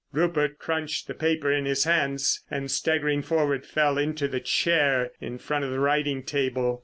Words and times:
Rupert 0.11 0.57
crunched 0.57 1.05
the 1.05 1.13
paper 1.13 1.51
in 1.51 1.65
his 1.65 1.83
hands, 1.83 2.43
and 2.49 2.71
staggering 2.71 3.21
forward 3.21 3.67
fell 3.67 3.99
into 3.99 4.27
the 4.27 4.39
chair 4.39 5.11
in 5.21 5.37
front 5.37 5.63
of 5.63 5.69
the 5.69 5.79
writing 5.79 6.23
table. 6.23 6.79